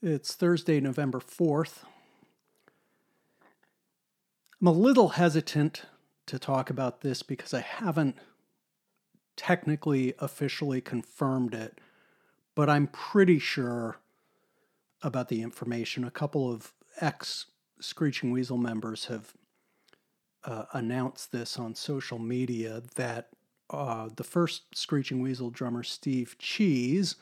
[0.00, 1.82] It's Thursday, November 4th.
[4.60, 5.86] I'm a little hesitant
[6.26, 8.14] to talk about this because I haven't
[9.36, 11.80] technically officially confirmed it,
[12.54, 13.98] but I'm pretty sure
[15.02, 16.04] about the information.
[16.04, 17.46] A couple of ex
[17.80, 19.32] Screeching Weasel members have
[20.44, 23.30] uh, announced this on social media that
[23.68, 27.16] uh, the first Screeching Weasel drummer, Steve Cheese,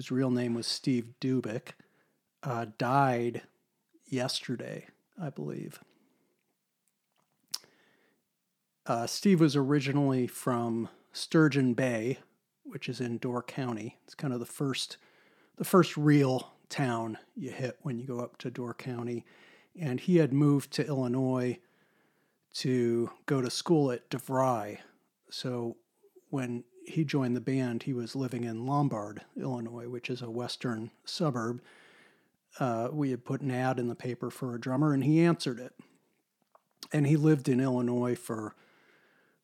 [0.00, 1.72] whose real name was Steve Dubik,
[2.42, 3.42] uh, died
[4.06, 4.86] yesterday,
[5.20, 5.78] I believe.
[8.86, 12.18] Uh, Steve was originally from Sturgeon Bay,
[12.64, 13.98] which is in Door County.
[14.06, 14.96] It's kind of the first,
[15.58, 19.26] the first real town you hit when you go up to Door County,
[19.78, 21.58] and he had moved to Illinois
[22.54, 24.78] to go to school at DeVry.
[25.28, 25.76] So
[26.30, 30.90] when he joined the band, he was living in Lombard, Illinois, which is a western
[31.04, 31.62] suburb.
[32.58, 35.60] Uh, we had put an ad in the paper for a drummer, and he answered
[35.60, 35.72] it.
[36.92, 38.54] And he lived in Illinois for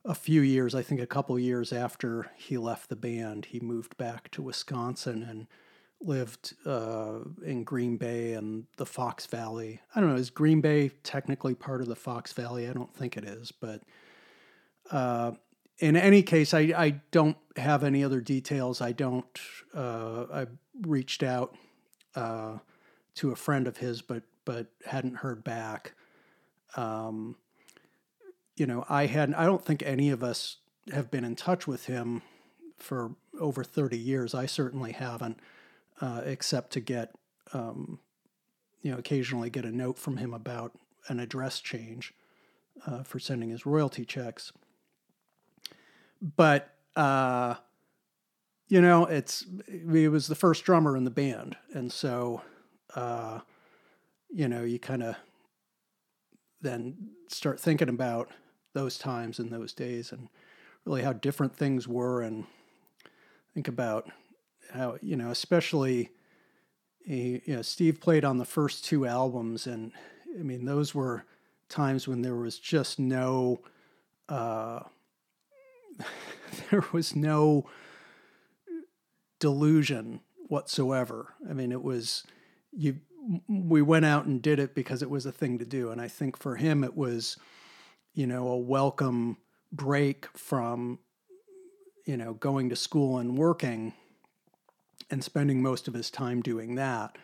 [0.05, 0.75] a few years.
[0.75, 5.23] I think a couple years after he left the band, he moved back to Wisconsin
[5.23, 5.47] and
[6.00, 9.81] lived uh, in Green Bay and the Fox Valley.
[9.95, 12.69] I don't know, is Green Bay technically part of the Fox Valley?
[12.69, 13.83] I don't think it is, but
[14.91, 15.33] uh,
[15.78, 18.80] in any case, I, I don't have any other details.
[18.80, 19.27] I don't,
[19.74, 20.46] uh, I
[20.82, 21.55] reached out
[22.14, 22.58] uh,
[23.16, 25.92] to a friend of his, but, but hadn't heard back.
[26.77, 27.36] Um,
[28.56, 30.56] you know, I had, I don't think any of us
[30.92, 32.22] have been in touch with him
[32.78, 34.34] for over 30 years.
[34.34, 35.38] I certainly haven't
[36.00, 37.14] uh, except to get,
[37.52, 37.98] um,
[38.82, 40.72] you know, occasionally get a note from him about
[41.08, 42.14] an address change
[42.86, 44.52] uh, for sending his royalty checks.
[46.34, 47.55] But, uh,
[48.69, 52.42] you know, it's he was the first drummer in the band, and so,
[52.94, 53.41] uh,
[54.28, 55.14] you know, you kind of
[56.60, 58.30] then start thinking about
[58.72, 60.28] those times and those days and
[60.84, 62.44] really how different things were, and
[63.54, 64.10] think about
[64.72, 66.10] how you know, especially
[67.04, 69.92] you know, Steve played on the first two albums, and
[70.38, 71.25] I mean, those were
[71.69, 73.60] times when there was just no,
[74.28, 74.81] uh,
[76.71, 77.67] there was no
[79.39, 81.34] delusion whatsoever.
[81.49, 82.25] I mean, it was
[82.73, 83.01] you.
[83.49, 86.09] We went out and did it because it was a thing to do, and I
[86.09, 87.37] think for him it was,
[88.15, 89.39] you know, a welcome
[89.73, 91.01] break from,
[92.05, 93.95] you know, going to school and working
[95.11, 97.17] and spending most of his time doing that.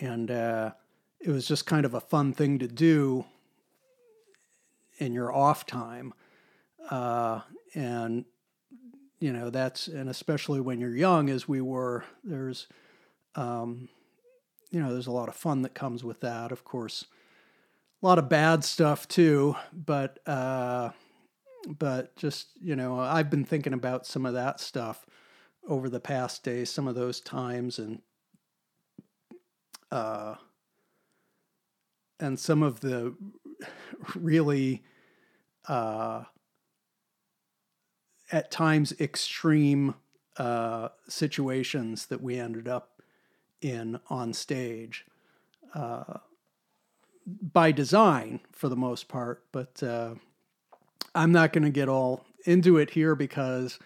[0.00, 0.72] And uh,
[1.20, 3.24] it was just kind of a fun thing to do
[4.98, 6.14] in your off time.
[6.90, 7.40] Uh,
[7.74, 8.24] and,
[9.20, 12.66] you know, that's, and especially when you're young, as we were, there's,
[13.34, 13.88] um,
[14.70, 16.52] you know, there's a lot of fun that comes with that.
[16.52, 17.06] Of course,
[18.02, 20.90] a lot of bad stuff too, but, uh,
[21.66, 25.06] but just, you know, I've been thinking about some of that stuff
[25.66, 28.02] over the past days, some of those times, and
[29.90, 30.34] uh,
[32.20, 33.14] and some of the
[34.14, 34.82] really
[35.68, 36.24] uh,
[38.32, 39.94] at times extreme
[40.36, 43.02] uh, situations that we ended up
[43.60, 45.06] in on stage
[45.74, 46.18] uh,
[47.26, 49.44] by design for the most part.
[49.52, 50.14] But uh,
[51.14, 53.78] I'm not going to get all into it here because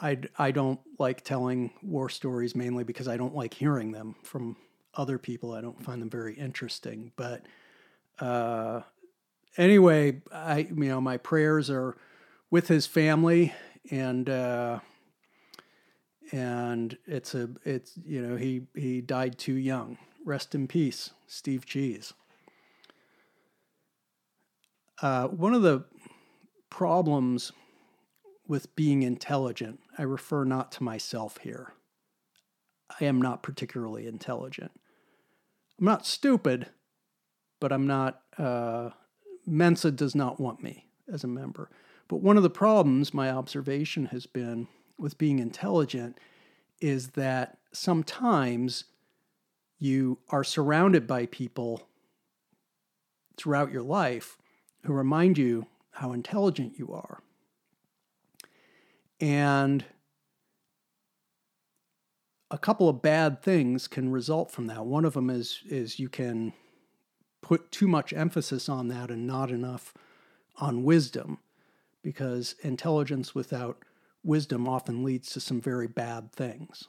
[0.00, 4.56] I, I don't like telling war stories mainly because I don't like hearing them from
[4.94, 5.52] other people.
[5.52, 7.12] I don't find them very interesting.
[7.16, 7.42] But
[8.18, 8.82] uh,
[9.56, 11.96] anyway, I you know my prayers are
[12.50, 13.52] with his family
[13.90, 14.80] and uh,
[16.32, 19.98] and it's a it's you know he he died too young.
[20.24, 22.12] Rest in peace, Steve Cheese.
[25.00, 25.84] Uh, one of the
[26.70, 27.52] problems
[28.48, 29.80] with being intelligent.
[29.96, 31.74] I refer not to myself here.
[33.00, 34.72] I am not particularly intelligent.
[35.78, 36.66] I'm not stupid,
[37.60, 38.90] but I'm not, uh,
[39.46, 41.70] Mensa does not want me as a member.
[42.08, 44.66] But one of the problems my observation has been
[44.98, 46.18] with being intelligent
[46.80, 48.84] is that sometimes
[49.78, 51.86] you are surrounded by people
[53.36, 54.38] throughout your life
[54.84, 57.22] who remind you how intelligent you are.
[59.20, 59.84] And
[62.50, 64.86] a couple of bad things can result from that.
[64.86, 66.54] One of them is is you can
[67.42, 69.92] put too much emphasis on that and not enough
[70.56, 71.38] on wisdom
[72.08, 73.76] because intelligence without
[74.24, 76.84] wisdom often leads to some very bad things.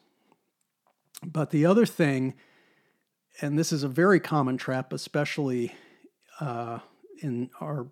[1.21, 2.35] But the other thing
[3.41, 5.75] and this is a very common trap, especially
[6.39, 6.79] uh,
[7.21, 7.87] in our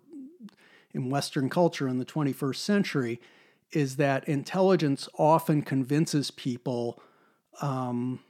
[0.94, 3.20] in Western culture in the 21st century,
[3.72, 6.98] is that intelligence often convinces people
[7.60, 8.20] um,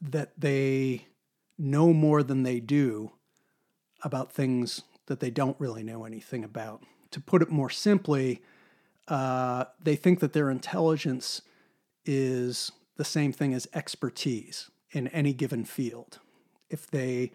[0.00, 1.08] that they
[1.58, 3.10] know more than they do
[4.04, 6.84] about things that they don't really know anything about.
[7.12, 8.42] To put it more simply,
[9.08, 11.42] uh, they think that their intelligence
[12.04, 16.18] is the same thing as expertise in any given field.
[16.68, 17.32] If they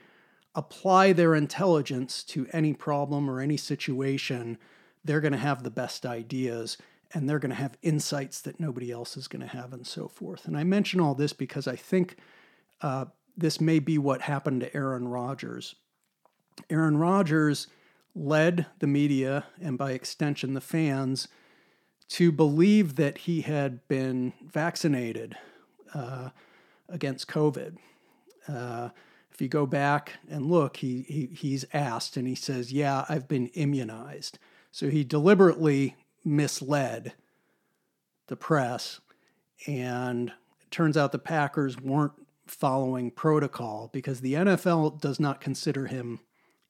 [0.56, 4.58] apply their intelligence to any problem or any situation,
[5.04, 6.78] they're going to have the best ideas
[7.14, 10.08] and they're going to have insights that nobody else is going to have and so
[10.08, 10.46] forth.
[10.46, 12.18] And I mention all this because I think
[12.82, 13.06] uh,
[13.38, 15.76] this may be what happened to Aaron Rodgers.
[16.70, 17.68] Aaron Rodgers
[18.16, 21.28] led the media and by extension the fans
[22.10, 25.36] to believe that he had been vaccinated
[25.94, 26.30] uh,
[26.90, 27.78] against COVID.
[28.48, 28.90] Uh,
[29.32, 33.28] if you go back and look, he, he he's asked and he says, "Yeah, I've
[33.28, 34.38] been immunized."
[34.72, 37.14] So he deliberately misled
[38.28, 39.00] the press,
[39.66, 40.30] and
[40.62, 42.14] it turns out the Packers weren't
[42.46, 46.20] following protocol because the NFL does not consider him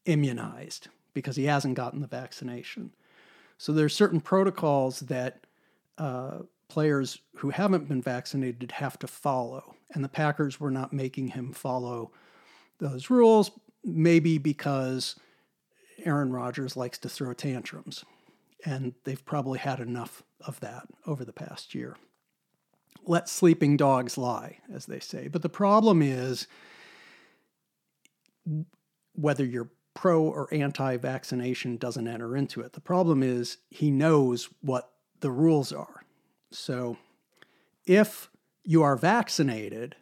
[0.06, 2.92] immunized because he hasn't gotten the vaccination.
[3.58, 5.46] So there's certain protocols that
[5.98, 11.30] uh, players who haven't been vaccinated have to follow, and the Packers were not making
[11.30, 12.12] him follow
[12.80, 13.52] those rules,
[13.84, 15.16] maybe because
[16.04, 18.04] Aaron Rodgers likes to throw tantrums,
[18.66, 21.96] and they've probably had enough of that over the past year.
[23.06, 25.28] Let sleeping dogs lie, as they say.
[25.28, 26.48] But the problem is
[29.16, 32.74] whether you're pro or anti vaccination doesn't enter into it.
[32.74, 36.04] The problem is he knows what the rules are.
[36.52, 36.98] So
[37.86, 38.30] if
[38.64, 39.96] you are vaccinated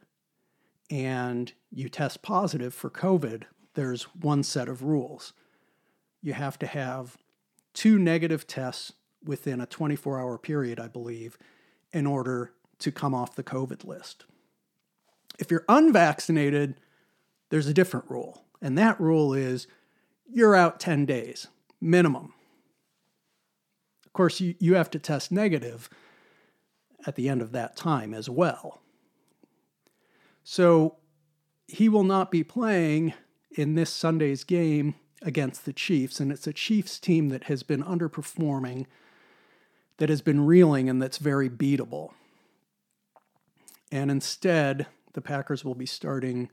[0.90, 3.44] and you test positive for COVID,
[3.74, 5.34] there's one set of rules.
[6.22, 7.18] You have to have
[7.74, 8.94] two negative tests
[9.24, 11.38] within a 24 hour period, I believe,
[11.94, 14.26] in order to come off the COVID list.
[15.40, 16.76] If you're unvaccinated,
[17.50, 18.44] there's a different rule.
[18.62, 19.68] And that rule is
[20.34, 21.48] you're out 10 days
[21.80, 22.34] minimum.
[24.06, 25.90] Of course, you, you have to test negative
[27.06, 28.82] at the end of that time as well.
[30.44, 30.98] So
[31.68, 33.14] he will not be playing
[33.52, 37.84] in this Sunday's game against the Chiefs, and it's a Chiefs team that has been
[37.84, 38.86] underperforming,
[39.98, 42.12] that has been reeling, and that's very beatable.
[43.92, 46.50] And instead, the Packers will be starting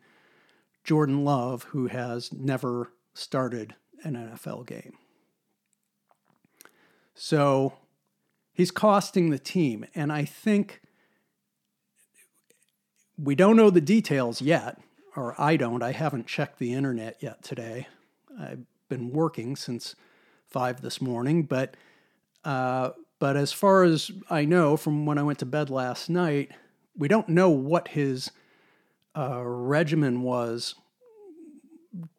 [0.84, 3.74] Jordan Love, who has never started
[4.04, 4.94] an NFL game.
[7.14, 7.74] So
[8.52, 9.84] he's costing the team.
[9.94, 10.80] And I think
[13.16, 14.78] we don't know the details yet,
[15.16, 15.82] or I don't.
[15.82, 17.88] I haven't checked the internet yet today.
[18.38, 19.96] I've been working since
[20.46, 21.76] five this morning, but
[22.44, 26.52] uh, but as far as I know from when I went to bed last night,
[26.96, 28.30] we don't know what his
[29.16, 30.76] uh, regimen was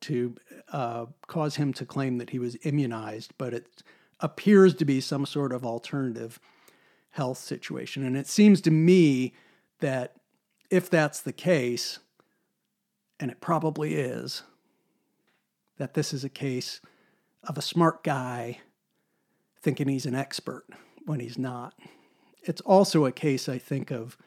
[0.02, 0.36] to
[0.72, 3.84] uh, cause him to claim that he was immunized, but it
[4.20, 6.40] appears to be some sort of alternative
[7.12, 8.04] health situation.
[8.04, 9.34] And it seems to me
[9.80, 10.16] that
[10.70, 12.00] if that's the case,
[13.20, 14.44] and it probably is,
[15.78, 16.82] that this is a case
[17.44, 18.60] of a smart guy
[19.62, 20.66] thinking he's an expert
[21.06, 21.74] when he's not.
[22.44, 24.18] It's also a case, I think, of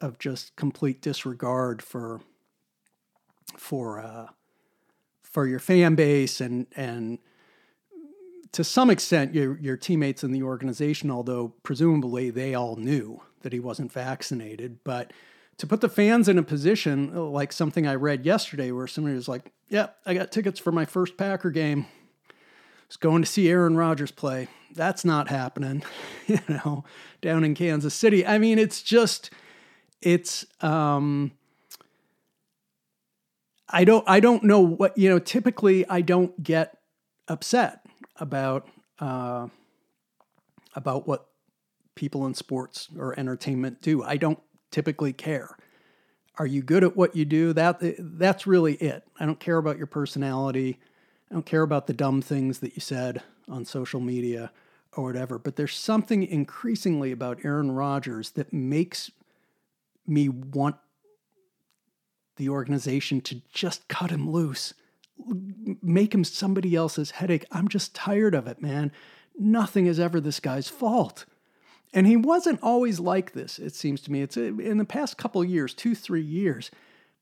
[0.00, 2.20] of just complete disregard for
[3.56, 4.26] for uh,
[5.36, 7.18] for your fan base and and
[8.52, 13.52] to some extent your your teammates in the organization, although presumably they all knew that
[13.52, 15.12] he wasn't vaccinated, but
[15.58, 19.28] to put the fans in a position like something I read yesterday where somebody was
[19.28, 21.84] like, "Yeah, I got tickets for my first Packer game.
[22.30, 22.32] I
[22.88, 24.48] was going to see Aaron Rodgers play.
[24.74, 25.82] That's not happening."
[26.26, 26.82] you know,
[27.20, 28.24] down in Kansas City.
[28.24, 29.28] I mean, it's just
[30.00, 31.32] it's um
[33.68, 36.78] I don't I don't know what you know typically I don't get
[37.28, 37.84] upset
[38.16, 38.68] about
[39.00, 39.48] uh,
[40.74, 41.26] about what
[41.94, 44.02] people in sports or entertainment do.
[44.02, 44.38] I don't
[44.70, 45.56] typically care.
[46.38, 47.52] Are you good at what you do?
[47.52, 49.04] That that's really it.
[49.18, 50.78] I don't care about your personality.
[51.30, 54.52] I don't care about the dumb things that you said on social media
[54.92, 55.38] or whatever.
[55.38, 59.10] But there's something increasingly about Aaron Rodgers that makes
[60.06, 60.76] me want
[62.36, 64.74] the organization to just cut him loose
[65.82, 67.46] make him somebody else's headache.
[67.50, 68.92] I'm just tired of it, man.
[69.38, 71.24] Nothing is ever this guy's fault.
[71.94, 74.20] And he wasn't always like this, it seems to me.
[74.20, 76.70] It's uh, in the past couple years, two, three years,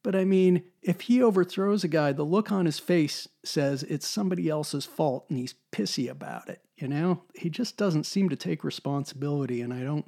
[0.05, 4.07] But I mean, if he overthrows a guy, the look on his face says it's
[4.07, 6.61] somebody else's fault and he's pissy about it.
[6.77, 9.63] You know, he just doesn't seem to take responsibility.
[9.63, 10.05] And I don't,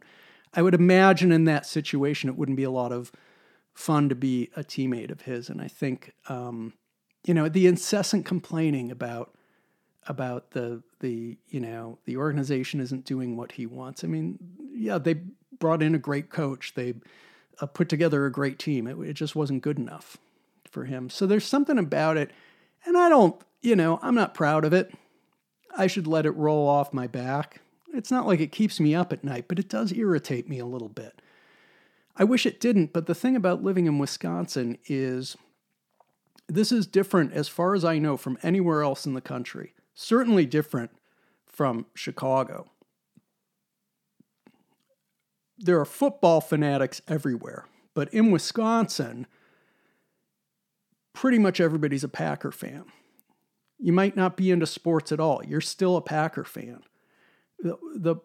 [0.52, 3.10] I would imagine in that situation, it wouldn't be a lot of
[3.76, 5.49] fun to be a teammate of his.
[5.49, 6.73] And I think, um,
[7.25, 9.37] you know, the incessant complaining about,
[10.09, 14.02] about the, the, you know, the organization isn't doing what he wants.
[14.02, 14.38] I mean,
[14.75, 15.21] yeah, they
[15.59, 16.73] brought in a great coach.
[16.75, 16.95] They,
[17.61, 18.87] uh, put together a great team.
[18.87, 20.16] It, it just wasn't good enough
[20.71, 21.09] for him.
[21.11, 22.30] So there's something about it,
[22.85, 24.92] and I don't, you know, I'm not proud of it.
[25.76, 27.61] I should let it roll off my back.
[27.92, 30.66] It's not like it keeps me up at night, but it does irritate me a
[30.66, 31.21] little bit.
[32.16, 35.37] I wish it didn't, but the thing about living in Wisconsin is
[36.49, 39.75] this is different, as far as I know, from anywhere else in the country.
[39.94, 40.90] Certainly different
[41.46, 42.70] from Chicago
[45.58, 49.26] there are football fanatics everywhere, but in Wisconsin,
[51.12, 52.85] pretty much everybody's a Packer fan.
[53.78, 55.42] You might not be into sports at all.
[55.46, 56.82] You're still a Packer fan.
[57.58, 58.16] The, the,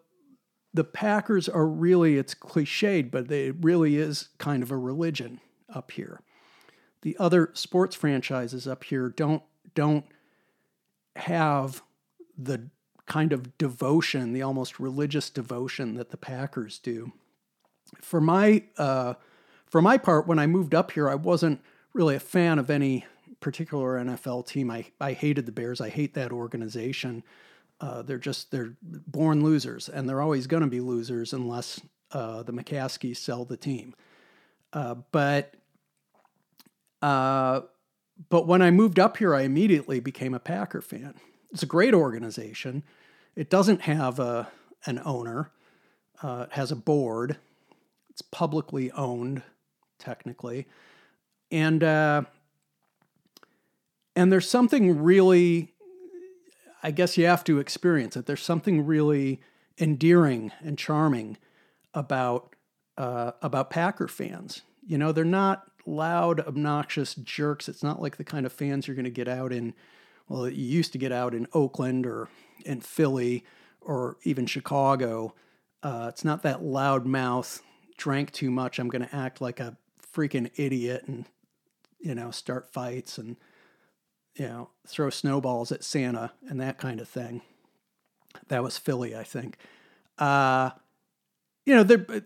[0.74, 5.40] the Packers are really, it's cliched, but it really is kind of a religion
[5.72, 6.20] up here.
[7.02, 9.42] The other sports franchises up here don't
[9.74, 10.04] don't
[11.16, 11.82] have
[12.36, 12.68] the
[13.06, 17.12] kind of devotion, the almost religious devotion that the Packers do
[18.00, 19.14] for my uh,
[19.66, 21.60] for my part, when I moved up here, I wasn't
[21.92, 23.06] really a fan of any
[23.40, 24.70] particular NFL team.
[24.70, 25.80] I I hated the Bears.
[25.80, 27.22] I hate that organization.
[27.82, 31.80] Uh, they're just they're born losers, and they're always going to be losers unless
[32.12, 33.94] uh, the McCaskeys sell the team.
[34.72, 35.52] Uh, but
[37.02, 37.60] uh,
[38.30, 41.14] but when I moved up here, I immediately became a Packer fan.
[41.50, 42.84] It's a great organization.
[43.36, 44.48] It doesn't have a
[44.86, 45.50] an owner.
[46.22, 47.36] Uh, it has a board
[48.12, 49.42] it's publicly owned,
[49.98, 50.66] technically,
[51.50, 52.22] and uh,
[54.14, 55.71] and there's something really,
[56.82, 58.26] I guess you have to experience it.
[58.26, 59.40] There's something really
[59.78, 61.38] endearing and charming
[61.94, 62.54] about
[62.98, 64.62] uh, about Packer fans.
[64.86, 67.68] You know, they're not loud, obnoxious jerks.
[67.68, 69.74] It's not like the kind of fans you're going to get out in.
[70.28, 72.28] Well, you used to get out in Oakland or
[72.64, 73.44] in Philly
[73.80, 75.34] or even Chicago.
[75.82, 77.62] Uh, it's not that loud mouth
[77.96, 79.76] drank too much, I'm going to act like a
[80.14, 81.24] freaking idiot and,
[82.00, 83.36] you know, start fights and,
[84.36, 87.42] you know, throw snowballs at Santa and that kind of thing.
[88.48, 89.56] That was Philly, I think.
[90.18, 90.70] Uh,
[91.64, 92.24] you know, they're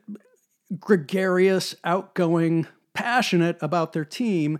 [0.78, 4.58] gregarious, outgoing, passionate about their team,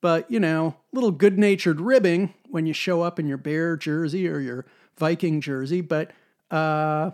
[0.00, 4.28] but, you know, little good natured ribbing when you show up in your Bear jersey
[4.28, 4.66] or your
[4.98, 6.10] Viking jersey, but,
[6.50, 7.12] uh,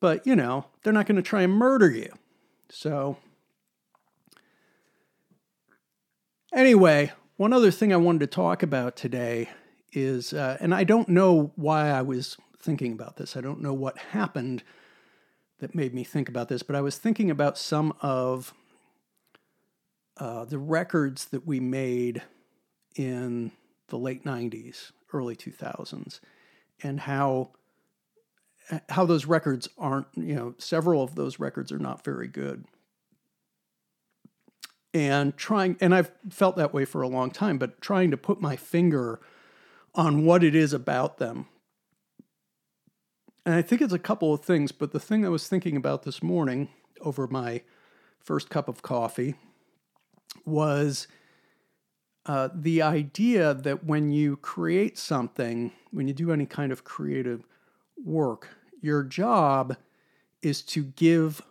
[0.00, 2.10] but, you know, they're not going to try and murder you.
[2.70, 3.18] So,
[6.54, 9.48] anyway, one other thing I wanted to talk about today
[9.94, 13.72] is, uh, and I don't know why I was thinking about this, I don't know
[13.72, 14.62] what happened
[15.60, 18.52] that made me think about this, but I was thinking about some of
[20.18, 22.20] uh, the records that we made
[22.94, 23.52] in
[23.88, 26.20] the late 90s, early 2000s,
[26.82, 27.52] and how
[28.90, 32.66] how those records aren't, you know, several of those records are not very good.
[34.92, 38.40] And trying, and I've felt that way for a long time, but trying to put
[38.40, 39.20] my finger
[39.94, 41.46] on what it is about them.
[43.46, 46.02] And I think it's a couple of things, but the thing I was thinking about
[46.02, 46.68] this morning
[47.00, 47.62] over my
[48.18, 49.34] first cup of coffee
[50.44, 51.08] was
[52.26, 57.46] uh, the idea that when you create something, when you do any kind of creative
[58.04, 58.48] work,
[58.80, 59.76] your job
[60.42, 61.42] is to give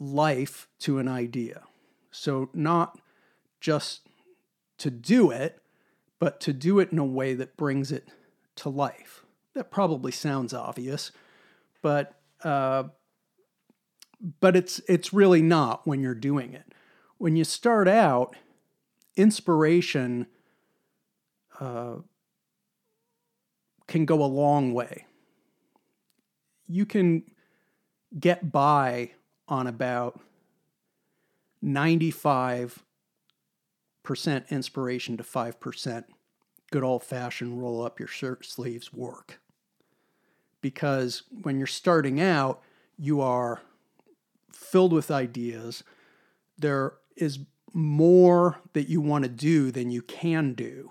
[0.00, 1.62] life to an idea.
[2.10, 3.00] So, not
[3.60, 4.08] just
[4.78, 5.60] to do it,
[6.18, 8.08] but to do it in a way that brings it
[8.56, 9.24] to life.
[9.54, 11.12] That probably sounds obvious,
[11.82, 12.84] but uh,
[14.40, 16.72] but it's it's really not when you're doing it.
[17.18, 18.36] When you start out,
[19.16, 20.26] inspiration
[21.60, 21.96] uh,
[23.86, 25.06] can go a long way
[26.68, 27.24] you can
[28.18, 29.12] get by
[29.48, 30.20] on about
[31.64, 32.80] 95%
[34.50, 36.04] inspiration to 5%
[36.70, 39.40] good old fashioned roll up your shirt sleeves work.
[40.60, 42.62] Because when you're starting out,
[42.96, 43.62] you are
[44.52, 45.82] filled with ideas.
[46.58, 47.38] There is
[47.72, 50.90] more that you want to do than you can do.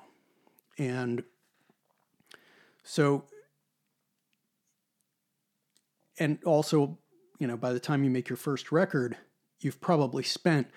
[0.77, 1.23] And
[2.83, 3.25] so
[6.19, 6.97] and also,
[7.38, 9.17] you know, by the time you make your first record,
[9.60, 10.67] you've probably spent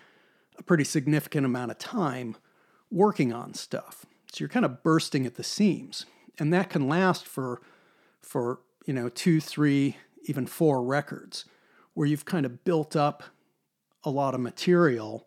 [0.59, 2.37] a pretty significant amount of time
[2.91, 4.05] working on stuff.
[4.33, 6.07] So you're kind of bursting at the seams.
[6.39, 7.61] And that can last for
[8.21, 11.47] for, you know, 2, 3, even 4 records
[11.95, 13.23] where you've kind of built up
[14.05, 15.27] a lot of material.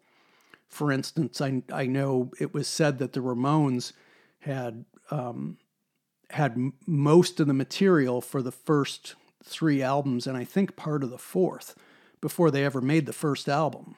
[0.68, 3.94] For instance, I I know it was said that the Ramones
[4.40, 5.58] had um,
[6.30, 11.10] had most of the material for the first three albums, and I think part of
[11.10, 11.76] the fourth
[12.22, 13.96] before they ever made the first album.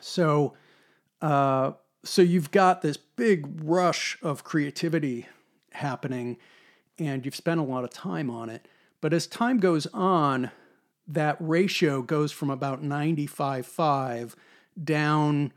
[0.00, 0.54] So,
[1.22, 1.72] uh,
[2.04, 5.26] so you've got this big rush of creativity
[5.72, 6.36] happening,
[6.98, 8.66] and you've spent a lot of time on it.
[9.00, 10.50] But as time goes on,
[11.06, 14.34] that ratio goes from about 95.5
[14.82, 15.52] down,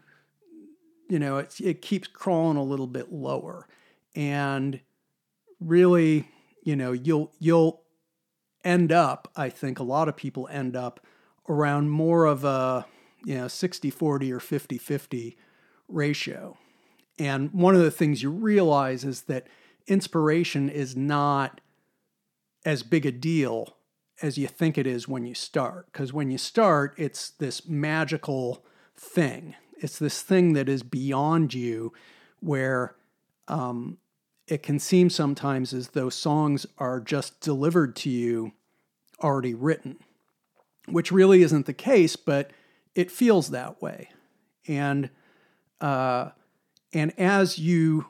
[1.10, 3.68] you know, it, it keeps crawling a little bit lower.
[4.16, 4.80] And
[5.60, 6.28] really,
[6.64, 7.81] you know, you'll you'll
[8.64, 11.00] end up, I think a lot of people end up
[11.50, 12.86] around more of a,
[13.26, 15.36] you know, 60-40 or 50-50
[15.88, 16.58] ratio.
[17.20, 19.48] And one of the things you realize is that
[19.88, 21.62] inspiration is not
[22.66, 23.76] as big a deal
[24.22, 25.88] as you think it is when you start.
[25.92, 28.64] Because when you start, it's this magical
[28.96, 29.56] thing.
[29.78, 31.92] It's this thing that is beyond you
[32.40, 32.96] where
[33.48, 33.98] um,
[34.52, 38.52] it can seem sometimes as though songs are just delivered to you
[39.24, 39.98] already written,
[40.90, 42.52] which really isn't the case, but
[42.94, 44.10] it feels that way.
[44.68, 45.10] And
[45.80, 46.32] uh,
[46.92, 48.08] and as you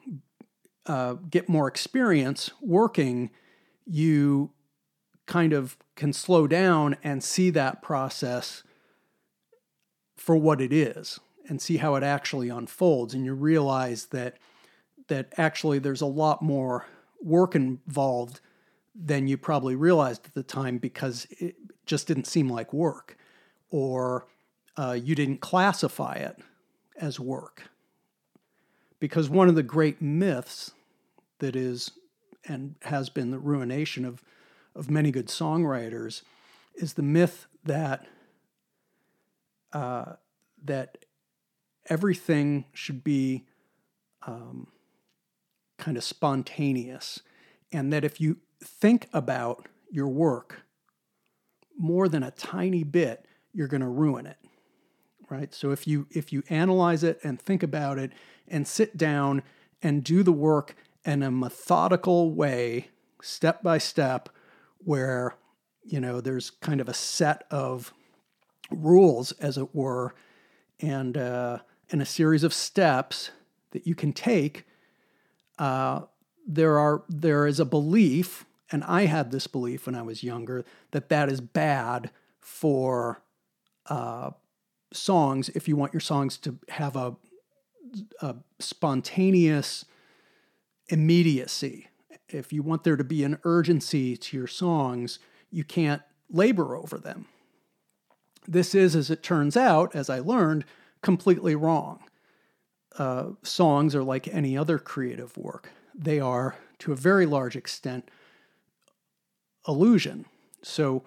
[0.88, 3.30] uh, get more experience working,
[3.86, 4.50] you
[5.28, 8.64] kind of can slow down and see that process
[10.18, 13.14] for what it is and see how it actually unfolds.
[13.14, 14.38] And you realize that
[15.12, 16.86] that actually there's a lot more
[17.22, 18.40] work involved
[18.96, 23.18] than you probably realized at the time because it just didn't seem like work
[23.72, 24.26] or
[24.78, 26.38] uh, you didn't classify it
[26.96, 27.64] as work.
[29.02, 30.72] Because one of the great myths
[31.40, 31.92] that is
[32.48, 34.24] and has been the ruination of,
[34.76, 36.22] of many good songwriters
[36.76, 38.08] is the myth that
[39.74, 40.14] uh,
[40.64, 41.00] that
[41.90, 43.44] everything should be
[44.26, 44.68] um,
[45.82, 47.22] kind of spontaneous,
[47.72, 50.62] and that if you think about your work
[51.78, 54.38] more than a tiny bit, you're going to ruin it.
[55.30, 55.54] Right?
[55.54, 58.12] So if you if you analyze it and think about it
[58.48, 59.44] and sit down
[59.82, 62.90] and do the work in a methodical way,
[63.22, 64.30] step by step,
[64.78, 65.36] where
[65.84, 67.92] you know there's kind of a set of
[68.70, 70.14] rules, as it were,
[70.80, 73.32] and uh, and a series of steps
[73.72, 74.66] that you can take
[75.62, 76.02] uh,
[76.48, 80.66] there are there is a belief, and I had this belief when I was younger
[80.90, 83.22] that that is bad for
[83.86, 84.32] uh,
[84.92, 85.50] songs.
[85.50, 87.16] If you want your songs to have a,
[88.22, 89.86] a spontaneous
[90.90, 91.90] immediacy,
[92.28, 95.20] if you want there to be an urgency to your songs,
[95.52, 97.28] you can't labor over them.
[98.48, 100.66] This is, as it turns out, as I learned,
[101.04, 102.00] completely wrong
[102.98, 105.70] uh, songs are like any other creative work.
[105.96, 108.10] They are, to a very large extent,
[109.68, 110.26] illusion.
[110.62, 111.04] So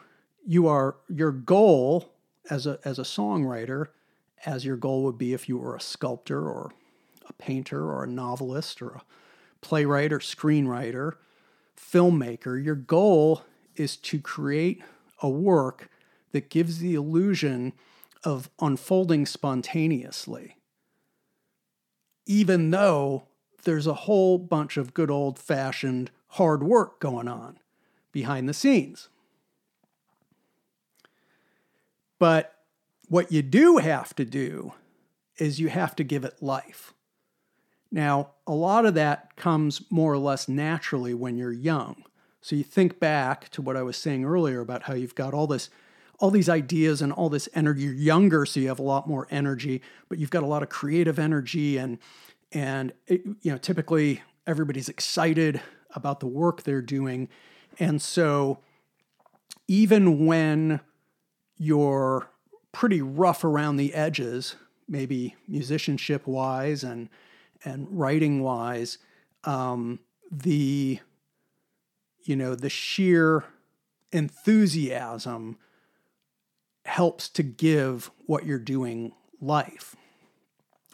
[0.47, 2.13] you are your goal
[2.51, 3.89] as a as a songwriter,
[4.47, 6.73] as your goal would be if you were a sculptor or
[7.29, 9.03] a painter or a novelist or a
[9.61, 11.13] playwright or screenwriter,
[11.79, 12.63] filmmaker.
[12.63, 13.43] Your goal
[13.77, 14.83] is to create
[15.21, 15.89] a work
[16.33, 17.73] that gives the illusion
[18.23, 20.57] of unfolding spontaneously
[22.27, 23.25] even though
[23.65, 27.59] there's a whole bunch of good old fashioned hard work going on
[28.13, 29.09] behind the scenes.
[32.19, 32.55] But
[33.09, 34.73] what you do have to do
[35.39, 36.95] is you have to give it life.
[37.91, 42.05] Now, a lot of that comes more or less naturally when you're young.
[42.41, 45.47] So you think back to what I was saying earlier about how you've got all
[45.47, 45.71] this
[46.19, 47.83] all these ideas and all this energy.
[47.83, 50.69] You're younger, so you have a lot more energy, but you've got a lot of
[50.69, 51.99] creative energy, and
[52.53, 55.61] and it, you know typically everybody's excited
[55.95, 57.29] about the work they're doing,
[57.79, 58.59] and so
[59.67, 60.81] even when
[61.57, 62.29] you're
[62.73, 64.57] pretty rough around the edges,
[64.89, 67.09] maybe musicianship wise and
[67.65, 68.99] and writing wise,
[69.45, 69.99] um,
[70.31, 70.99] the
[72.23, 73.45] you know the sheer
[74.13, 75.57] enthusiasm
[76.85, 79.97] helps to give what you're doing life.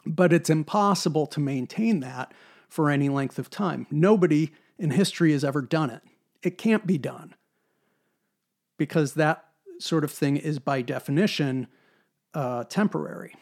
[0.05, 2.33] But it's impossible to maintain that
[2.69, 3.87] for any length of time.
[3.91, 6.01] Nobody in history has ever done it.
[6.41, 7.35] It can't be done
[8.77, 9.45] because that
[9.79, 11.67] sort of thing is by definition
[12.33, 13.35] uh, temporary.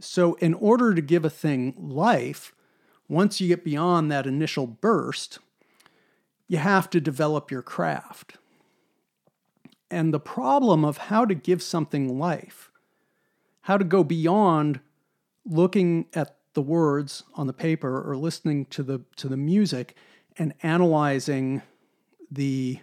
[0.00, 2.52] So, in order to give a thing life,
[3.08, 5.38] once you get beyond that initial burst,
[6.48, 8.36] you have to develop your craft.
[9.90, 12.70] And the problem of how to give something life,
[13.62, 14.80] how to go beyond
[15.44, 19.96] looking at the words on the paper or listening to the to the music
[20.38, 21.62] and analyzing
[22.30, 22.78] the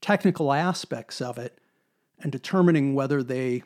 [0.00, 1.58] technical aspects of it
[2.20, 3.62] and determining whether they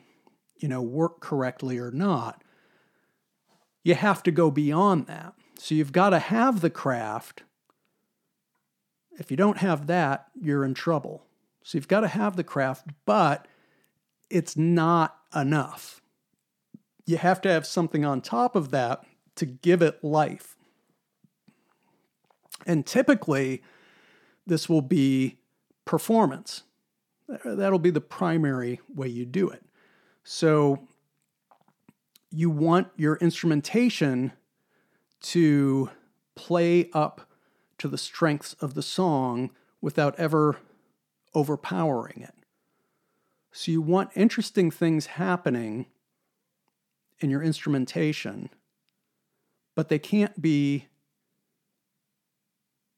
[0.57, 2.43] you know work correctly or not
[3.83, 5.33] you have to go beyond that.
[5.59, 7.43] So you've got to have the craft.
[9.19, 11.25] If you don't have that you're in trouble
[11.63, 13.47] so you've got to have the craft but
[14.29, 16.01] it's not enough
[17.05, 19.03] you have to have something on top of that
[19.35, 20.55] to give it life.
[22.65, 23.61] And typically,
[24.45, 25.39] this will be
[25.85, 26.63] performance.
[27.43, 29.63] That'll be the primary way you do it.
[30.23, 30.87] So,
[32.29, 34.31] you want your instrumentation
[35.21, 35.89] to
[36.35, 37.29] play up
[37.77, 40.57] to the strengths of the song without ever
[41.35, 42.33] overpowering it.
[43.51, 45.85] So, you want interesting things happening
[47.19, 48.49] in your instrumentation
[49.75, 50.87] but they can't be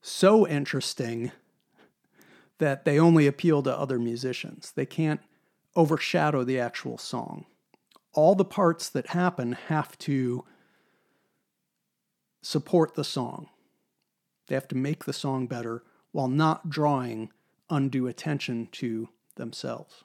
[0.02, 1.32] so interesting
[2.58, 4.72] that they only appeal to other musicians.
[4.76, 5.22] They can't
[5.76, 7.46] overshadow the actual song.
[8.14, 10.46] All the parts that happen have to
[12.42, 13.50] support the song.
[14.48, 17.32] They have to make the song better while not drawing
[17.70, 20.04] undue attention to themselves.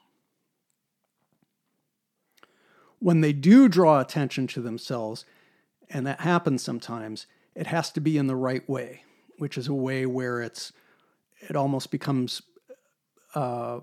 [2.98, 5.24] When they do draw attention to themselves,
[5.88, 9.04] and that happens sometimes, it has to be in the right way,
[9.38, 10.72] which is a way where it's
[11.40, 12.42] it almost becomes
[13.34, 13.80] uh,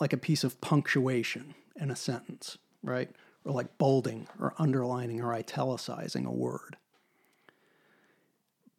[0.00, 3.10] like a piece of punctuation in a sentence, right?
[3.44, 6.76] Or like bolding or underlining or italicizing a word.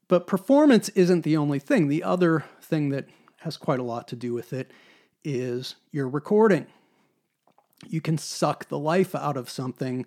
[0.07, 1.87] But performance isn't the only thing.
[1.87, 3.05] The other thing that
[3.39, 4.71] has quite a lot to do with it
[5.23, 6.67] is your recording.
[7.87, 10.05] You can suck the life out of something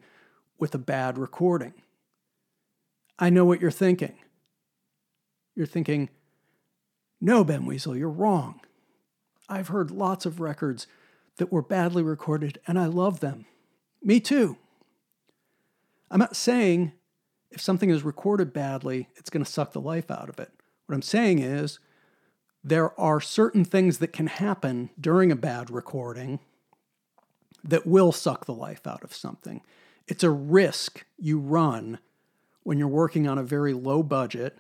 [0.59, 1.75] with a bad recording.
[3.19, 4.15] I know what you're thinking.
[5.55, 6.11] You're thinking,
[7.21, 8.61] no, Ben Weasel, you're wrong.
[9.49, 10.87] I've heard lots of records
[11.37, 13.47] that were badly recorded and I love them.
[14.03, 14.57] Me too.
[16.11, 16.93] I'm not saying
[17.51, 20.51] if something is recorded badly, it's going to suck the life out of it.
[20.87, 21.79] What I'm saying is
[22.65, 26.39] there are certain things that can happen during a bad recording
[27.65, 29.63] that will suck the life out of something.
[30.07, 31.99] It's a risk you run
[32.63, 34.59] when you're working on a very low budget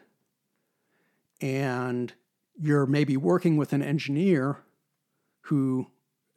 [1.40, 2.12] and
[2.60, 4.58] you're maybe working with an engineer
[5.42, 5.86] who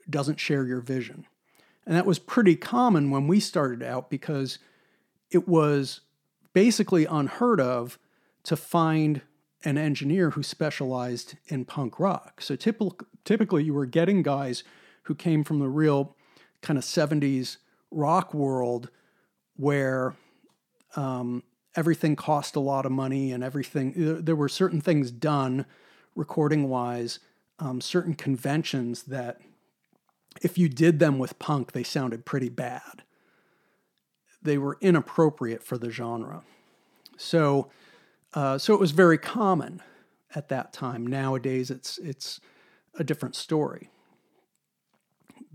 [0.09, 1.25] doesn't share your vision.
[1.85, 4.57] And that was pretty common when we started out because
[5.29, 6.01] it was
[6.53, 7.99] basically unheard of
[8.43, 9.21] to find
[9.65, 12.41] an engineer who specialized in punk rock.
[12.41, 14.63] So typical, typically you were getting guys
[15.03, 16.15] who came from the real
[16.61, 17.57] kind of 70s
[17.91, 18.89] rock world
[19.57, 20.15] where
[20.95, 21.43] um,
[21.75, 23.93] everything cost a lot of money and everything.
[24.23, 25.65] There were certain things done
[26.15, 27.19] recording wise,
[27.59, 29.41] um, certain conventions that
[30.41, 33.03] if you did them with punk, they sounded pretty bad.
[34.41, 36.43] They were inappropriate for the genre.
[37.17, 37.69] So,
[38.35, 39.81] uh, so it was very common
[40.35, 41.07] at that time.
[41.07, 42.39] Nowadays, it's it's
[42.97, 43.89] a different story.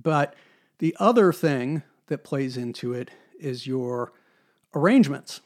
[0.03, 0.35] But
[0.79, 4.12] the other thing that plays into it is your
[4.75, 5.40] arrangements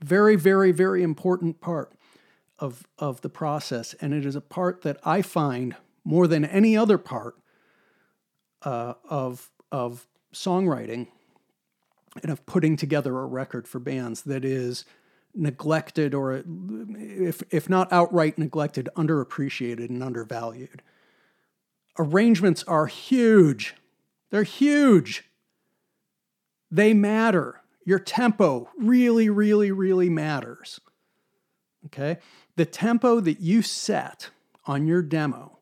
[0.00, 1.92] very, very, very important part
[2.58, 3.94] of, of the process.
[4.00, 7.36] And it is a part that I find more than any other part
[8.62, 11.08] uh, of, of songwriting
[12.22, 14.84] and of putting together a record for bands that is
[15.34, 16.42] neglected or,
[16.96, 20.82] if, if not outright neglected, underappreciated and undervalued.
[21.98, 23.74] Arrangements are huge.
[24.30, 25.24] They're huge.
[26.70, 27.60] They matter.
[27.84, 30.80] Your tempo really, really, really matters.
[31.86, 32.18] Okay?
[32.56, 34.30] The tempo that you set
[34.66, 35.58] on your demo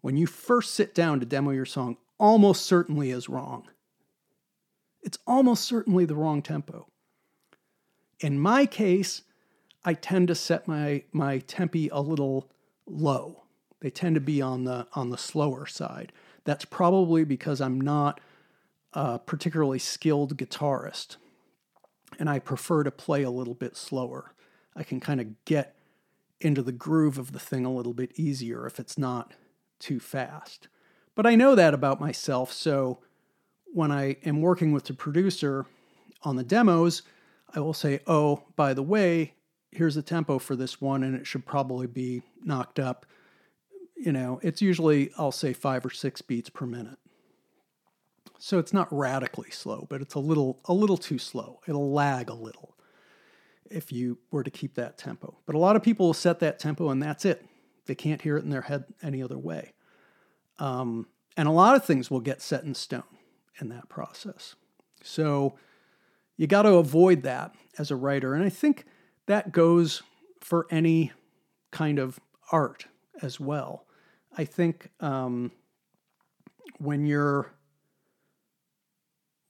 [0.00, 3.66] when you first sit down to demo your song almost certainly is wrong.
[5.02, 6.86] It's almost certainly the wrong tempo.
[8.20, 9.22] In my case,
[9.84, 12.50] I tend to set my, my tempi a little
[12.86, 13.44] low.
[13.80, 16.12] They tend to be on the on the slower side.
[16.44, 18.20] That's probably because I'm not
[18.92, 21.16] a particularly skilled guitarist
[22.18, 24.34] and I prefer to play a little bit slower.
[24.76, 25.76] I can kind of get
[26.40, 29.32] into the groove of the thing a little bit easier if it's not
[29.78, 30.68] too fast.
[31.14, 32.98] But I know that about myself, so
[33.72, 35.66] when I am working with the producer,
[36.22, 37.02] on the demos,
[37.54, 39.34] I will say, oh, by the way,
[39.72, 43.06] here's the tempo for this one, and it should probably be knocked up.
[43.96, 46.98] You know, it's usually, I'll say, five or six beats per minute.
[48.38, 51.60] So it's not radically slow, but it's a little a little too slow.
[51.68, 52.74] It'll lag a little
[53.70, 55.38] if you were to keep that tempo.
[55.44, 57.44] But a lot of people will set that tempo and that's it.
[57.86, 59.74] They can't hear it in their head any other way.
[60.58, 63.02] Um, and a lot of things will get set in stone
[63.60, 64.54] in that process.
[65.02, 65.54] So
[66.40, 68.32] you got to avoid that as a writer.
[68.32, 68.86] And I think
[69.26, 70.02] that goes
[70.40, 71.12] for any
[71.70, 72.18] kind of
[72.50, 72.86] art
[73.20, 73.84] as well.
[74.38, 75.52] I think um,
[76.78, 77.52] when you're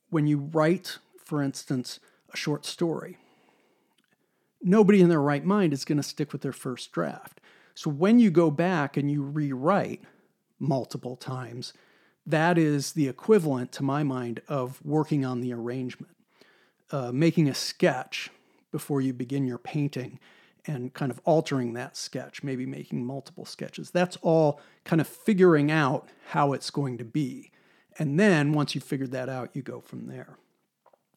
[0.09, 2.01] when you write, for instance,
[2.35, 3.19] a short story,
[4.61, 7.41] nobody in their right mind is going to stick with their first draft.
[7.73, 10.03] So when you go back and you rewrite
[10.59, 11.73] multiple times,
[12.27, 16.17] that is the equivalent, to my mind, of working on the arrangement,
[16.93, 18.31] uh, making a sketch
[18.73, 20.19] before you begin your painting
[20.67, 23.91] and kind of altering that sketch, maybe making multiple sketches.
[23.91, 27.51] That's all kind of figuring out how it's going to be.
[27.99, 30.37] And then once you've figured that out, you go from there.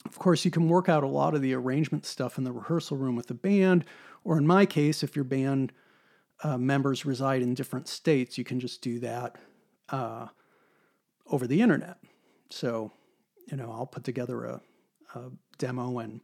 [0.06, 2.98] Of course, you can work out a lot of the arrangement stuff in the rehearsal
[2.98, 3.86] room with the band,
[4.24, 5.72] or in my case, if your band
[6.44, 9.38] uh, members reside in different states, you can just do that
[9.90, 10.28] uh,
[11.28, 11.98] over the internet.
[12.50, 12.92] So,
[13.50, 14.62] you know, I'll put together a,
[15.16, 16.22] a demo and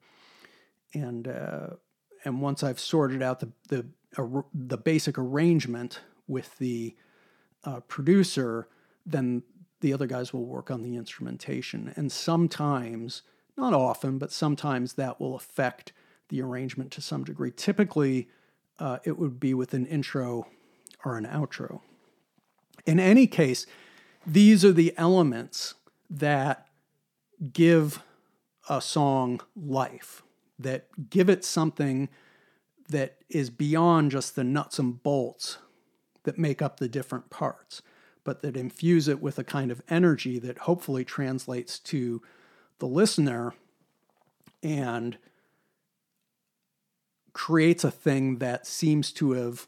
[0.94, 1.68] and uh,
[2.26, 3.86] and once I've sorted out the the
[4.54, 6.96] the basic arrangement with the
[7.64, 8.68] uh, producer,
[9.06, 9.44] then
[9.82, 11.94] the other guys will work on the instrumentation.
[11.96, 13.22] And sometimes,
[13.58, 15.94] not often, but sometimes that will affect
[16.30, 17.52] the arrangement to some degree.
[17.52, 18.30] Typically,
[18.78, 20.48] uh, it would be with an intro
[21.04, 21.82] or an outro.
[22.86, 23.66] In any case,
[24.26, 25.76] these are the elements
[26.10, 26.68] that
[27.54, 28.02] give
[28.70, 30.24] a song life,
[30.58, 32.08] that give it something
[32.88, 35.58] that is beyond just the nuts and bolts
[36.24, 37.82] that make up the different parts
[38.24, 42.22] but that infuse it with a kind of energy that hopefully translates to
[42.80, 43.54] the listener
[44.62, 45.18] and
[47.34, 49.68] creates a thing that seems to have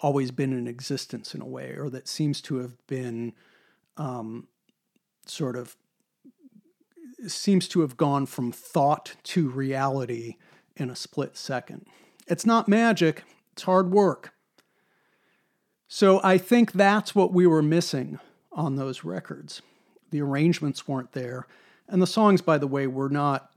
[0.00, 3.32] always been in existence in a way, or that seems to have been
[3.96, 4.48] um,
[5.24, 5.74] sort of
[7.30, 10.36] seems to have gone from thought to reality
[10.76, 11.86] in a split second.
[12.26, 14.32] It's not magic, it's hard work.
[15.88, 18.18] So I think that's what we were missing
[18.52, 19.62] on those records.
[20.10, 21.46] The arrangements weren't there.
[21.88, 23.50] And the songs, by the way, were not,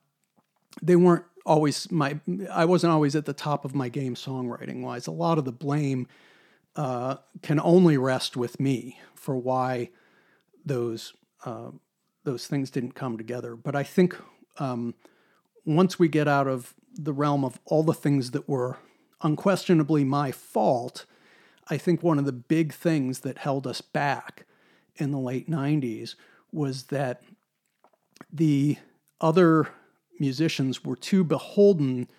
[0.82, 2.20] they weren't always my,
[2.52, 5.08] I wasn't always at the top of my game songwriting wise.
[5.08, 6.08] A lot of the blame
[6.76, 9.90] uh, can only rest with me for why
[10.66, 11.14] those,
[11.46, 11.72] uh,
[12.28, 13.56] those things didn't come together.
[13.56, 14.14] But I think
[14.58, 14.96] um,
[15.66, 18.78] once we get out of the realm of all the things that were
[19.22, 21.06] unquestionably my fault,
[21.70, 24.46] I think one of the big things that held us back
[24.98, 26.16] in the late 90s
[26.52, 27.24] was that
[28.32, 28.76] the
[29.22, 29.70] other
[30.20, 32.10] musicians were too beholden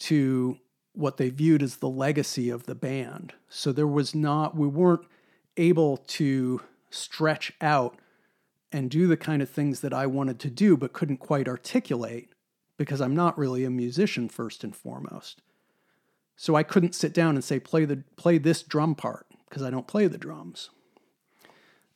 [0.00, 0.58] to
[0.92, 3.32] what they viewed as the legacy of the band.
[3.48, 5.06] So there was not, we weren't
[5.56, 7.98] able to stretch out
[8.72, 12.30] and do the kind of things that I wanted to do but couldn't quite articulate
[12.76, 15.42] because I'm not really a musician first and foremost.
[16.36, 19.70] So I couldn't sit down and say play the play this drum part because I
[19.70, 20.70] don't play the drums.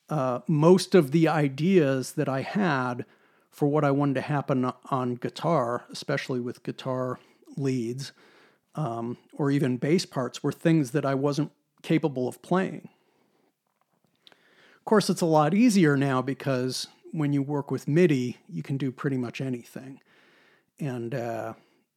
[0.09, 3.07] Uh, most of the ideas that I had
[3.51, 7.21] for what I wanted to happen on guitar, especially with guitar
[7.57, 8.13] leads
[8.75, 12.89] um, or even bass parts, were things that I wasn't capable of playing.
[14.83, 18.77] Of course, it's a lot easier now because when you work with MIDI, you can
[18.77, 20.01] do pretty much anything
[20.81, 21.53] and uh,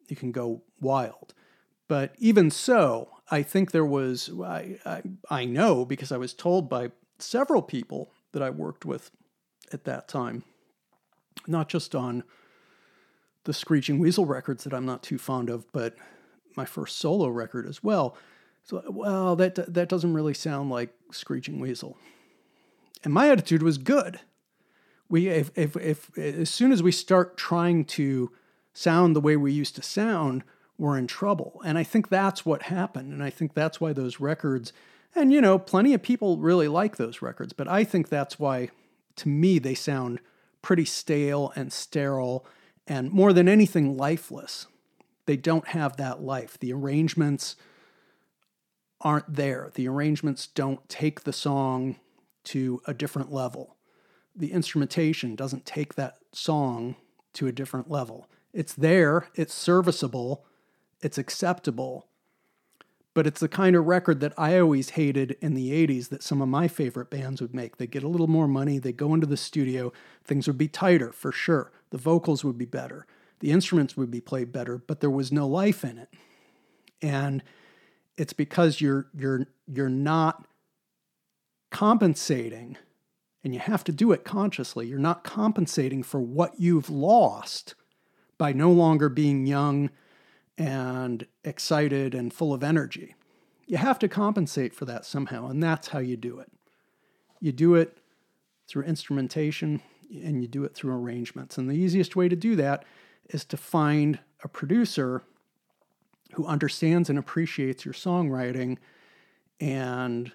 [0.08, 1.34] you can go wild.
[1.88, 6.70] But even so, I think there was, I, I, I know because I was told
[6.70, 9.10] by several people that I worked with
[9.74, 10.44] at that time,
[11.48, 12.24] not just on
[13.46, 15.96] the Screeching Weasel records that I'm not too fond of, but
[16.56, 18.16] my first solo record as well.
[18.62, 21.98] So, well, that that doesn't really sound like Screeching Weasel.
[23.06, 24.20] And my attitude was good.
[25.08, 28.32] We, if, if, if as soon as we start trying to
[28.74, 30.44] sound the way we used to sound,
[30.78, 31.62] we're in trouble.
[31.64, 33.14] And I think that's what happened.
[33.14, 34.74] And I think that's why those records,
[35.14, 38.70] and you know, plenty of people really like those records, but I think that's why,
[39.18, 40.20] to me, they sound
[40.64, 42.46] pretty stale and sterile
[42.88, 44.66] and more than anything, lifeless.
[45.28, 46.58] They don't have that life.
[46.60, 47.56] The arrangements
[49.02, 49.72] aren't there.
[49.76, 51.98] The arrangements don't take the song
[52.46, 53.76] to a different level.
[54.36, 56.96] The instrumentation doesn't take that song
[57.34, 58.30] to a different level.
[58.54, 60.46] It's there, it's serviceable,
[61.02, 62.08] it's acceptable,
[63.14, 66.42] but it's the kind of record that I always hated in the 80s that some
[66.42, 67.78] of my favorite bands would make.
[67.78, 71.12] They get a little more money, they go into the studio, things would be tighter
[71.12, 71.72] for sure.
[71.92, 73.06] The vocals would be better,
[73.40, 76.10] the instruments would be played better, but there was no life in it.
[77.02, 77.44] And
[78.18, 80.48] it's because you're you're you're not
[81.72, 82.78] compensating
[83.44, 84.88] and you have to do it consciously.
[84.88, 87.76] You're not compensating for what you've lost
[88.38, 89.92] by no longer being young
[90.58, 93.16] and excited and full of energy.
[93.68, 96.52] You have to compensate for that somehow, and that's how you do it.
[97.40, 98.00] You do it
[98.68, 101.58] through instrumentation and you do it through arrangements.
[101.58, 102.84] And the easiest way to do that
[103.30, 105.22] is to find a producer
[106.34, 108.78] who understands and appreciates your songwriting
[109.60, 110.32] and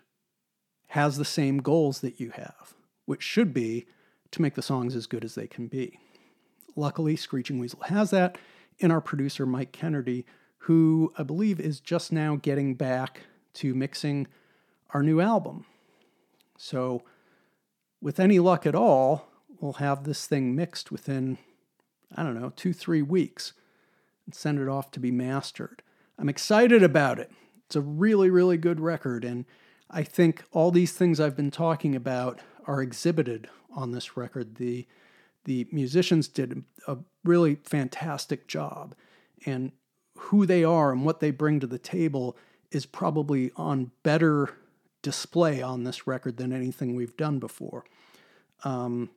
[0.91, 2.75] has the same goals that you have
[3.11, 3.87] which should be
[4.31, 5.99] to make the songs as good as they can be.
[6.77, 8.39] Luckily, Screeching Weasel has that
[8.79, 10.25] in our producer, Mike Kennedy,
[10.59, 13.23] who I believe is just now getting back
[13.55, 14.29] to mixing
[14.91, 15.67] our new album.
[16.57, 17.03] So,
[18.01, 19.27] with any luck at all,
[19.59, 21.37] we'll have this thing mixed within,
[22.15, 23.55] I don't know, two, three weeks
[24.25, 25.83] and send it off to be mastered.
[26.17, 27.33] I'm excited about it.
[27.67, 29.25] It's a really, really good record.
[29.25, 29.47] And
[29.91, 34.57] I think all these things I've been talking about are exhibited on this record.
[34.57, 34.87] The
[35.45, 38.95] the musicians did a really fantastic job,
[39.47, 39.73] and
[40.17, 42.37] who they are and what they bring to the table
[42.71, 44.51] is probably on better
[45.03, 47.85] display on this record than anything we've done before.
[48.65, 49.11] Um,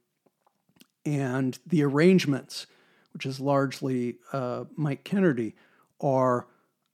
[1.05, 2.67] and the arrangements,
[3.11, 5.55] which is largely uh, Mike Kennedy,
[5.99, 6.47] are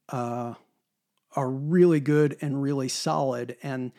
[0.08, 0.54] uh,
[1.36, 3.56] are really good and really solid.
[3.62, 3.92] And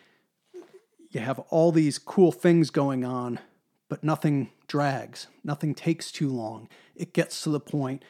[1.10, 3.40] you have all these cool things going on,
[3.90, 6.70] but nothing drags, nothing takes too long.
[6.96, 8.04] It gets to the point,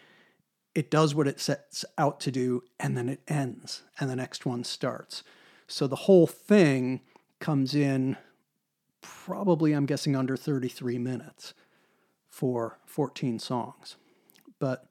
[0.75, 4.45] it does what it sets out to do, and then it ends, and the next
[4.45, 5.23] one starts.
[5.67, 7.01] So the whole thing
[7.39, 8.17] comes in
[9.01, 11.53] probably, I'm guessing, under 33 minutes
[12.29, 13.97] for 14 songs.
[14.59, 14.85] But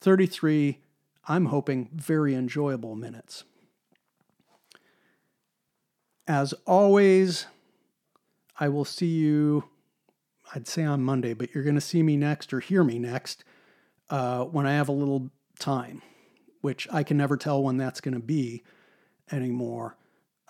[0.00, 0.78] 33,
[1.26, 3.44] I'm hoping, very enjoyable minutes.
[6.26, 7.46] As always,
[8.58, 9.64] I will see you,
[10.54, 13.44] I'd say on Monday, but you're going to see me next or hear me next
[14.10, 16.02] uh, when I have a little time,
[16.60, 18.62] which I can never tell when that's going to be
[19.30, 19.96] anymore.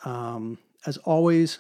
[0.05, 1.59] Um, as always,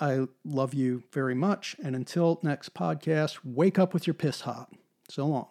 [0.00, 1.76] I love you very much.
[1.82, 4.72] And until next podcast, wake up with your piss hot.
[5.08, 5.48] So long.